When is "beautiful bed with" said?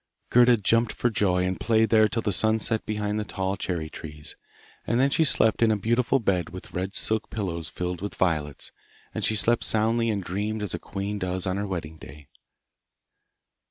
5.77-6.73